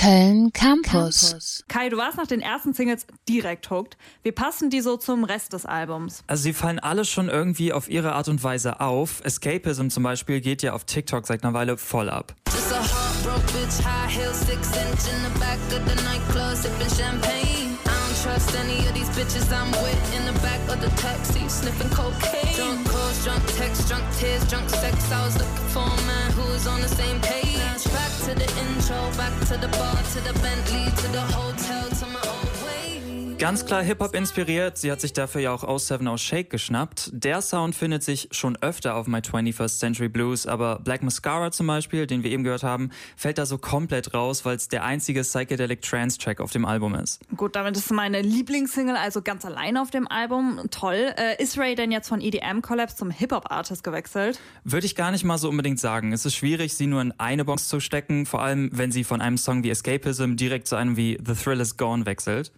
Köln 0.00 0.50
Campus. 0.54 1.62
Kai, 1.68 1.90
du 1.90 1.98
warst 1.98 2.16
nach 2.16 2.26
den 2.26 2.40
ersten 2.40 2.72
Singles 2.72 3.06
direkt 3.28 3.68
hooked. 3.68 3.98
Wie 4.22 4.32
passen 4.32 4.70
die 4.70 4.80
so 4.80 4.96
zum 4.96 5.24
Rest 5.24 5.52
des 5.52 5.66
Albums? 5.66 6.22
Also 6.26 6.44
sie 6.44 6.54
fallen 6.54 6.78
alle 6.78 7.04
schon 7.04 7.28
irgendwie 7.28 7.74
auf 7.74 7.90
ihre 7.90 8.14
Art 8.14 8.28
und 8.28 8.42
Weise 8.42 8.80
auf. 8.80 9.20
Escapism 9.24 9.88
zum 9.88 10.02
Beispiel 10.02 10.40
geht 10.40 10.62
ja 10.62 10.72
auf 10.72 10.84
TikTok 10.84 11.26
seit 11.26 11.44
einer 11.44 11.52
Weile 11.52 11.76
voll 11.76 12.08
ab. 12.08 12.34
Just 12.50 12.72
a 12.72 12.76
heartbroke 12.76 13.52
bitch, 13.52 13.84
high 13.84 14.10
heel, 14.10 14.32
six 14.32 14.68
inch 14.68 15.12
in 15.12 15.22
the 15.22 15.38
back 15.38 15.58
of 15.68 15.86
the 15.86 16.02
nightclub, 16.02 16.56
sipping 16.56 16.88
champagne. 16.96 17.69
Trust 18.22 18.54
any 18.54 18.86
of 18.86 18.92
these 18.92 19.08
bitches 19.16 19.50
I'm 19.50 19.70
with 19.82 20.14
in 20.14 20.26
the 20.26 20.38
back 20.40 20.60
of 20.68 20.78
the 20.82 20.90
taxi, 21.00 21.48
sniffing 21.48 21.88
cocaine. 21.88 22.54
Drunk 22.54 22.86
calls, 22.86 23.24
drunk 23.24 23.42
texts, 23.56 23.88
drunk 23.88 24.04
tears, 24.16 24.44
drunk 24.50 24.68
sex. 24.68 25.10
I 25.10 25.24
was 25.24 25.38
looking 25.38 25.68
for 25.72 25.80
a 25.80 26.06
man 26.06 26.30
who 26.32 26.42
was 26.52 26.66
on 26.66 26.82
the 26.82 26.88
same 26.88 27.18
page. 27.22 27.56
Back 27.56 28.12
to 28.26 28.34
the 28.34 28.48
intro, 28.60 29.00
back 29.16 29.32
to 29.48 29.56
the 29.56 29.68
bar, 29.68 29.96
to 29.96 30.20
the 30.20 30.38
Bentley, 30.40 30.84
to 31.02 31.08
the 31.12 31.22
hotel, 31.32 31.88
to 31.88 32.06
my 32.08 32.20
own. 32.28 32.49
Ganz 33.40 33.64
klar 33.64 33.82
Hip-Hop 33.82 34.14
inspiriert. 34.14 34.76
Sie 34.76 34.92
hat 34.92 35.00
sich 35.00 35.14
dafür 35.14 35.40
ja 35.40 35.54
auch 35.54 35.78
07 35.78 36.06
aus 36.08 36.20
Shake 36.20 36.50
geschnappt. 36.50 37.08
Der 37.14 37.40
Sound 37.40 37.74
findet 37.74 38.02
sich 38.02 38.28
schon 38.32 38.58
öfter 38.60 38.96
auf 38.96 39.06
My 39.06 39.20
21st 39.20 39.78
Century 39.78 40.10
Blues, 40.10 40.46
aber 40.46 40.78
Black 40.80 41.02
Mascara 41.02 41.50
zum 41.50 41.66
Beispiel, 41.66 42.06
den 42.06 42.22
wir 42.22 42.30
eben 42.32 42.44
gehört 42.44 42.64
haben, 42.64 42.90
fällt 43.16 43.38
da 43.38 43.46
so 43.46 43.56
komplett 43.56 44.12
raus, 44.12 44.44
weil 44.44 44.56
es 44.56 44.68
der 44.68 44.84
einzige 44.84 45.22
Psychedelic 45.22 45.80
Trance 45.80 46.18
Track 46.18 46.38
auf 46.38 46.50
dem 46.50 46.66
Album 46.66 46.94
ist. 46.94 47.22
Gut, 47.34 47.56
damit 47.56 47.78
ist 47.78 47.90
meine 47.90 48.20
Lieblingssingle 48.20 48.98
also 48.98 49.22
ganz 49.22 49.46
alleine 49.46 49.80
auf 49.80 49.90
dem 49.90 50.06
Album. 50.06 50.60
Toll. 50.70 51.14
Äh, 51.16 51.42
ist 51.42 51.56
Ray 51.56 51.74
denn 51.74 51.92
jetzt 51.92 52.10
von 52.10 52.20
EDM 52.20 52.60
Collapse 52.60 52.96
zum 52.96 53.10
Hip-Hop-Artist 53.10 53.82
gewechselt? 53.82 54.38
Würde 54.64 54.84
ich 54.84 54.94
gar 54.94 55.12
nicht 55.12 55.24
mal 55.24 55.38
so 55.38 55.48
unbedingt 55.48 55.80
sagen. 55.80 56.12
Es 56.12 56.26
ist 56.26 56.34
schwierig, 56.34 56.74
sie 56.74 56.86
nur 56.86 57.00
in 57.00 57.14
eine 57.16 57.46
Box 57.46 57.68
zu 57.68 57.80
stecken, 57.80 58.26
vor 58.26 58.42
allem 58.42 58.68
wenn 58.74 58.92
sie 58.92 59.02
von 59.02 59.22
einem 59.22 59.38
Song 59.38 59.64
wie 59.64 59.70
Escapism 59.70 60.36
direkt 60.36 60.66
zu 60.66 60.76
einem 60.76 60.98
wie 60.98 61.16
The 61.24 61.32
Thrill 61.32 61.60
Is 61.60 61.78
Gone 61.78 62.04
wechselt. 62.04 62.52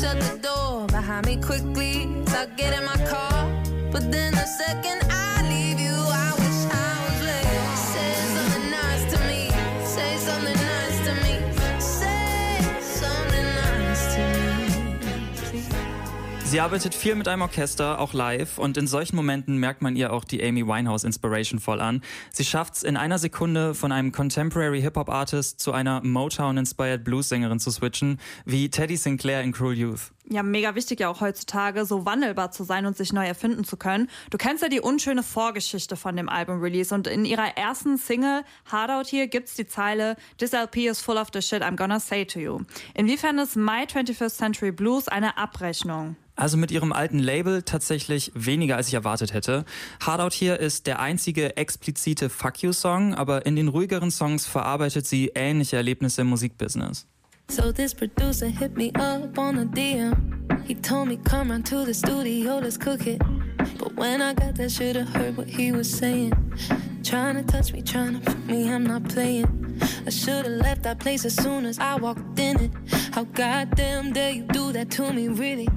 Shut 0.00 0.18
the 0.20 0.38
door 0.38 0.86
behind 0.86 1.26
me 1.26 1.36
quickly, 1.36 2.08
so 2.26 2.38
I 2.38 2.46
get 2.56 2.72
in 2.78 2.84
my 2.84 2.96
car. 3.06 3.48
But 3.92 4.10
then 4.10 4.34
a 4.34 4.46
second 4.46 5.01
Sie 16.52 16.60
arbeitet 16.60 16.94
viel 16.94 17.14
mit 17.14 17.28
einem 17.28 17.40
Orchester, 17.40 17.98
auch 17.98 18.12
live, 18.12 18.58
und 18.58 18.76
in 18.76 18.86
solchen 18.86 19.16
Momenten 19.16 19.56
merkt 19.56 19.80
man 19.80 19.96
ihr 19.96 20.12
auch 20.12 20.22
die 20.22 20.44
Amy 20.44 20.66
Winehouse 20.66 21.04
Inspiration 21.04 21.60
voll 21.60 21.80
an. 21.80 22.02
Sie 22.30 22.44
schafft's 22.44 22.82
in 22.82 22.98
einer 22.98 23.18
Sekunde 23.18 23.74
von 23.74 23.90
einem 23.90 24.12
Contemporary 24.12 24.82
Hip-Hop 24.82 25.08
Artist 25.08 25.60
zu 25.60 25.72
einer 25.72 26.02
Motown-inspired 26.04 27.04
Blues-Sängerin 27.04 27.58
zu 27.58 27.70
switchen, 27.70 28.20
wie 28.44 28.68
Teddy 28.68 28.98
Sinclair 28.98 29.40
in 29.40 29.52
Cruel 29.52 29.78
Youth. 29.78 30.12
Ja, 30.28 30.42
mega 30.42 30.74
wichtig 30.74 31.00
ja 31.00 31.08
auch 31.08 31.20
heutzutage, 31.20 31.84
so 31.84 32.06
wandelbar 32.06 32.52
zu 32.52 32.62
sein 32.62 32.86
und 32.86 32.96
sich 32.96 33.12
neu 33.12 33.26
erfinden 33.26 33.64
zu 33.64 33.76
können. 33.76 34.08
Du 34.30 34.38
kennst 34.38 34.62
ja 34.62 34.68
die 34.68 34.80
unschöne 34.80 35.22
Vorgeschichte 35.22 35.96
von 35.96 36.16
dem 36.16 36.28
Album-Release 36.28 36.94
und 36.94 37.08
in 37.08 37.24
ihrer 37.24 37.56
ersten 37.56 37.98
Single 37.98 38.44
Hard 38.70 38.90
Out 38.90 39.08
Here 39.08 39.26
gibt's 39.26 39.54
die 39.54 39.66
Zeile 39.66 40.16
This 40.38 40.52
LP 40.52 40.88
is 40.88 41.02
full 41.02 41.16
of 41.16 41.28
the 41.32 41.42
shit 41.42 41.62
I'm 41.62 41.76
gonna 41.76 41.98
say 41.98 42.24
to 42.24 42.38
you. 42.38 42.60
Inwiefern 42.94 43.38
ist 43.38 43.56
My 43.56 43.82
21st 43.82 44.36
Century 44.36 44.70
Blues 44.70 45.08
eine 45.08 45.36
Abrechnung? 45.36 46.16
Also 46.36 46.56
mit 46.56 46.70
ihrem 46.70 46.92
alten 46.92 47.18
Label 47.18 47.62
tatsächlich 47.62 48.32
weniger 48.34 48.76
als 48.76 48.88
ich 48.88 48.94
erwartet 48.94 49.34
hätte. 49.34 49.64
Hard 50.00 50.20
Out 50.20 50.32
Here 50.32 50.56
ist 50.56 50.86
der 50.86 51.00
einzige 51.00 51.56
explizite 51.56 52.30
Fuck 52.30 52.62
You 52.62 52.72
Song, 52.72 53.14
aber 53.14 53.44
in 53.44 53.56
den 53.56 53.68
ruhigeren 53.68 54.10
Songs 54.10 54.46
verarbeitet 54.46 55.06
sie 55.06 55.32
ähnliche 55.34 55.76
Erlebnisse 55.76 56.22
im 56.22 56.28
Musikbusiness. 56.28 57.06
So 57.52 57.70
this 57.70 57.92
producer 57.92 58.48
hit 58.48 58.78
me 58.78 58.92
up 58.94 59.38
on 59.38 59.58
a 59.58 59.66
DM. 59.66 60.66
He 60.66 60.74
told 60.74 61.08
me 61.08 61.18
come 61.18 61.50
round 61.50 61.66
to 61.66 61.84
the 61.84 61.92
studio, 61.92 62.56
let's 62.56 62.78
cook 62.78 63.06
it. 63.06 63.20
But 63.78 63.94
when 63.94 64.22
I 64.22 64.32
got 64.32 64.54
there, 64.54 64.70
should've 64.70 65.06
heard 65.10 65.36
what 65.36 65.48
he 65.48 65.70
was 65.70 65.90
saying. 65.90 66.32
Trying 67.04 67.34
to 67.34 67.42
touch 67.42 67.74
me, 67.74 67.82
trying 67.82 68.18
to 68.18 68.20
put 68.20 68.46
me, 68.46 68.72
I'm 68.72 68.84
not 68.84 69.06
playing. 69.06 69.78
I 70.06 70.08
should've 70.08 70.50
left 70.50 70.82
that 70.84 70.98
place 70.98 71.26
as 71.26 71.34
soon 71.34 71.66
as 71.66 71.78
I 71.78 71.96
walked 71.96 72.38
in 72.38 72.58
it. 72.58 72.70
How 73.12 73.24
goddamn 73.24 74.14
dare 74.14 74.32
you 74.32 74.44
do 74.44 74.72
that 74.72 74.90
to 74.92 75.12
me, 75.12 75.28
really? 75.28 75.68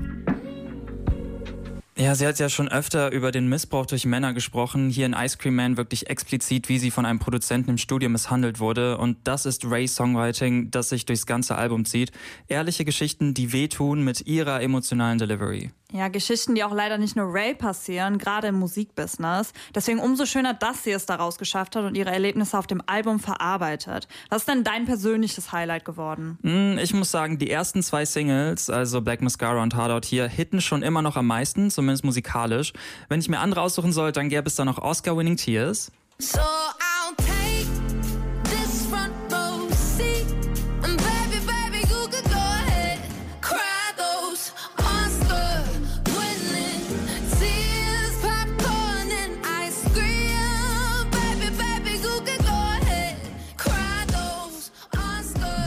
Ja, 1.98 2.14
sie 2.14 2.28
hat 2.28 2.40
ja 2.40 2.50
schon 2.50 2.68
öfter 2.68 3.14
über 3.14 3.32
den 3.32 3.48
Missbrauch 3.48 3.86
durch 3.86 4.06
Männer 4.06 4.34
gesprochen. 4.34 4.90
Hier 4.90 5.06
in 5.06 5.14
Ice 5.14 5.38
Cream 5.38 5.56
Man 5.56 5.78
wirklich 5.78 6.10
explizit, 6.10 6.68
wie 6.68 6.78
sie 6.78 6.92
von 6.92 7.06
einem 7.06 7.20
Produzenten 7.20 7.70
im 7.70 7.78
Studio 7.78 8.10
misshandelt 8.10 8.60
wurde. 8.60 8.98
Und 8.98 9.18
das 9.24 9.46
ist 9.46 9.64
Rays 9.64 9.96
Songwriting, 9.96 10.72
das 10.72 10.90
sich 10.90 11.06
durchs 11.06 11.26
ganze 11.26 11.56
Album 11.56 11.86
zieht. 11.86 12.12
Ehrliche 12.50 12.84
Geschichten, 12.84 13.34
die 13.34 13.54
wehtun 13.54 14.04
mit 14.04 14.28
ihrer 14.28 14.62
emotionalen 14.62 15.20
Delivery. 15.20 15.72
Ja, 15.92 16.08
Geschichten, 16.08 16.56
die 16.56 16.64
auch 16.64 16.74
leider 16.74 16.98
nicht 16.98 17.16
nur 17.16 17.32
Ray 17.34 17.54
passieren, 17.54 18.18
gerade 18.18 18.48
im 18.48 18.56
Musikbusiness. 18.56 19.54
Deswegen 19.74 20.00
umso 20.00 20.26
schöner, 20.26 20.54
dass 20.54 20.84
sie 20.84 20.92
es 20.92 21.06
daraus 21.06 21.38
geschafft 21.38 21.76
hat 21.76 21.86
und 21.86 21.96
ihre 21.96 22.10
Erlebnisse 22.12 22.58
auf 22.58 22.68
dem 22.68 22.82
Album 22.88 23.20
verarbeitet. 23.20 24.08
Was 24.30 24.42
ist 24.42 24.50
denn 24.50 24.64
dein 24.64 24.86
persönliches 24.86 25.52
Highlight 25.52 25.86
geworden? 25.86 26.38
Hm, 26.42 26.80
Ich 26.80 26.94
muss 26.94 27.12
sagen, 27.12 27.38
die 27.38 27.50
ersten 27.52 27.84
zwei 27.84 28.04
Singles, 28.06 28.70
also 28.70 29.02
Black 29.02 29.22
Mascara 29.22 29.62
und 29.62 29.76
Hard 29.76 29.92
Out 29.92 30.06
Here, 30.06 30.28
hitten 30.28 30.60
schon 30.60 30.82
immer 30.82 31.02
noch 31.02 31.16
am 31.18 31.28
meisten, 31.28 31.70
zumindest 31.70 32.04
musikalisch. 32.04 32.74
Wenn 33.08 33.20
ich 33.20 33.30
mir 33.30 33.40
andere 33.40 33.62
aussuchen 33.62 33.94
soll, 33.94 34.12
dann 34.12 34.28
gäbe 34.30 34.48
es 34.48 34.56
da 34.56 34.66
noch 34.66 34.80
Oscar-Winning 34.80 35.38
Tears. 35.38 35.92
So 36.18 36.40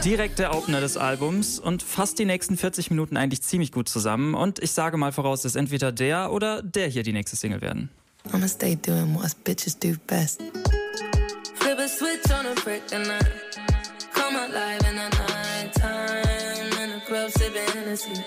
Direkt 0.05 0.39
der 0.39 0.55
Opener 0.55 0.81
des 0.81 0.97
Albums 0.97 1.59
und 1.59 1.83
fasst 1.83 2.19
die 2.19 2.25
nächsten 2.25 2.57
40 2.57 2.91
Minuten 2.91 3.17
eigentlich 3.17 3.43
ziemlich 3.43 3.73
gut 3.73 3.89
zusammen. 3.89 4.35
Und 4.35 4.61
ich 4.61 4.71
sage 4.71 4.97
mal 4.97 5.13
voraus, 5.13 5.43
dass 5.43 5.57
entweder 5.57 5.91
der 5.93 6.33
oder 6.33 6.63
der 6.63 6.89
hier 6.89 7.03
die 7.03 7.13
nächste 7.13 7.37
Single 7.37 7.61
werden. 7.61 7.91
I'ma 8.33 8.49
stay 8.49 8.77
doing 8.77 9.15
what 9.15 9.25
us 9.25 9.35
bitches 9.35 9.79
do 9.79 9.95
best. 10.07 10.41
Flip 11.55 11.79
a 11.79 11.89
switch 11.89 12.31
on 12.31 12.47
a 12.47 12.55
brick 12.63 12.83
and 12.93 13.07
I 13.07 13.19
come 14.15 14.37
alive 14.37 14.81
in 14.89 14.97
the 14.97 15.09
night 15.19 15.75
time 15.75 16.83
in 16.83 16.91
the 16.91 17.01
club 17.07 17.31
sipping 17.31 17.69
Hennessy 17.75 18.23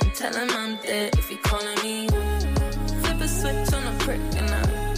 and 0.00 0.14
tell 0.14 0.32
him 0.32 0.48
I'm 0.50 0.78
dead 0.86 1.14
if 1.18 1.28
he 1.28 1.36
calling 1.36 1.78
me. 1.82 2.08
Flip 3.02 3.20
a 3.20 3.28
switch 3.28 3.72
on 3.74 3.86
a 3.86 4.04
brick 4.04 4.20
and 4.36 4.50
I 4.50 4.89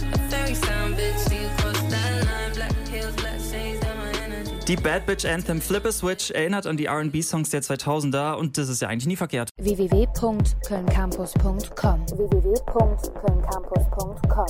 Die 4.73 4.81
Bad 4.81 5.05
Bitch 5.05 5.23
Anthem 5.23 5.61
Flip 5.61 5.85
a 5.85 5.91
Switch 5.91 6.31
erinnert 6.31 6.65
an 6.65 6.77
die 6.77 6.85
R&B-Songs 6.85 7.51
der 7.51 7.61
2000er 7.61 8.37
und 8.37 8.57
das 8.57 8.69
ist 8.69 8.81
ja 8.81 8.87
eigentlich 8.87 9.05
nie 9.05 9.15
verkehrt. 9.15 9.49
www.kölncampus.com 9.61 12.07
www.kölncampus.com 12.17 14.47